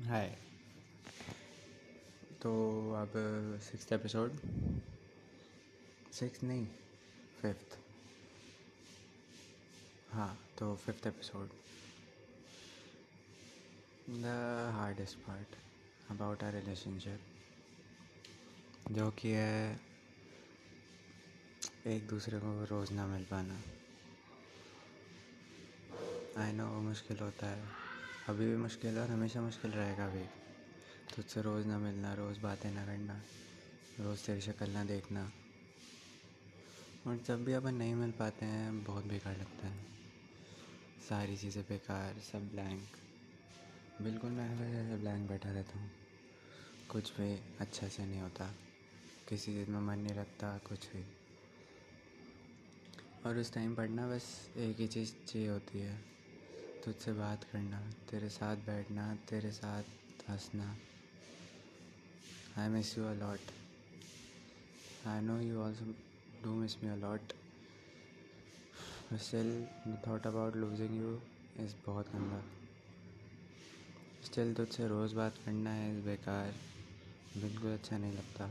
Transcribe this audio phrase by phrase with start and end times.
[0.00, 0.36] हाय
[2.42, 2.50] तो
[2.92, 3.12] अब
[3.60, 4.30] six episode
[6.12, 6.66] six नहीं
[7.42, 7.78] फिफ्थ
[10.12, 11.50] हाँ तो fifth episode
[14.10, 14.24] the
[14.74, 15.56] hardest part
[16.10, 17.20] about our relationship
[18.90, 19.80] जो कि है
[21.86, 23.62] एक दूसरे को रोज़ ना मिल पाना.
[26.42, 27.89] आई नो मुश्किल होता है।
[28.28, 30.24] अभी भी मुश्किल है और हमेशा मुश्किल रहेगा भी
[31.16, 33.22] तुझसे रोज़ ना मिलना, रोज़ बातें ना करना,
[34.00, 35.32] रोज़ तेरी शक्ल ना देखना।
[37.06, 39.84] और जब भी अपन नहीं मिल पाते हैं, बहुत बेकार लगता है।
[41.08, 42.96] सारी चीज़ें बेकार, सब ब्लैंक
[44.02, 45.90] बिल्कुल मैं हमेशा ब्लैंक बैठा रहता हूँ।
[46.88, 48.54] कुछ भी अच्छा से नहीं होता।
[49.28, 51.04] किसी चीज़ में मन नहीं लगता, कुछ भी।
[53.26, 56.19] और उस टाइम पढ़ना बस एक ही चीज़ चाहिए होती है।
[56.84, 57.80] तुझसे बात करना,
[58.10, 59.82] तेरे साथ बैठना, तेरे साथ
[60.28, 60.78] हंसना।
[62.58, 63.50] I miss you a lot
[65.06, 65.84] I know you also
[66.44, 67.32] do miss me a lot
[69.18, 69.68] still
[70.06, 71.20] thought about losing you
[71.64, 72.42] is बहुत गंदा।
[74.24, 76.54] स्टिल तुझसे रोज़ बात करना है इस बेकार।
[77.36, 78.50] बिल्कुल अच्छा नहीं लगता।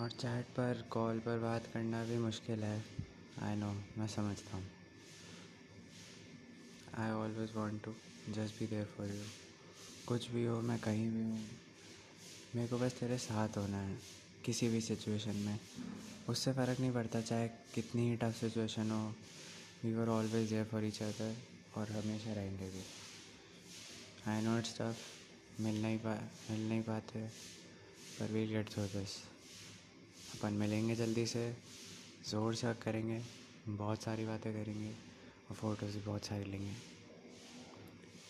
[0.00, 2.84] और चैट पर कॉल पर बात करना भी मुश्किल है।
[3.42, 4.77] आई नो मैं समझता हूँ।
[7.28, 7.92] Always want to
[8.32, 9.24] just be there for you
[10.06, 11.40] कुछ भी हो, मैं कहीं भी हूँ,
[12.54, 13.96] मेरे को बस तेरे साथ होना है,
[14.44, 15.58] किसी भी सिचुएशन में।
[16.28, 19.02] उससे फ़र्क नहीं पड़ता, चाहे कितनी ही टफ सिचुएशन हो
[19.84, 21.34] we are always there for each other
[21.76, 22.82] और हमेशा रहेंगे भी।
[24.30, 26.18] आई नो इट्स टफ मिल नहीं पा,
[26.50, 27.26] मिल नहीं पाते
[28.18, 29.20] पर वील गेट थ्रू दिस
[30.34, 31.48] अपन मिलेंगे जल्दी से,
[32.30, 33.22] ज़ोर से करेंगे,
[33.68, 34.92] बहुत सारी बातें करेंगे
[35.50, 36.97] और फ़ोटोज़ भी बहुत सारी लेंगे।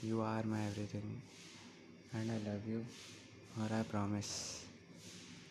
[0.04, 1.04] You are my everything
[2.14, 2.80] and I love you
[3.62, 4.26] और आई प्रॉमिस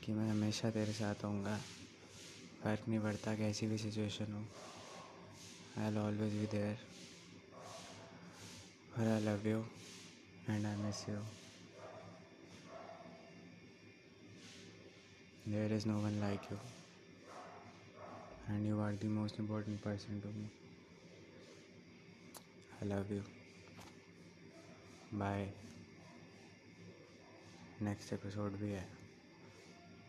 [0.03, 1.57] कि मैं हमेशा तेरे साथ आऊँगा
[2.63, 4.43] फ़र्क नहीं पड़ता कैसी भी सिचुएशन हो।
[5.77, 6.79] I'll always be there
[8.97, 9.59] और I love you
[10.49, 11.21] and I miss you
[15.51, 16.57] there is no one like you
[18.49, 20.49] and you are the most important person to me
[22.81, 23.36] I love you.
[25.13, 25.47] Bye.
[27.81, 29.06] Next episode भी है